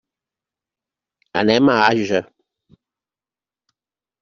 [1.43, 2.23] Anem a Àger.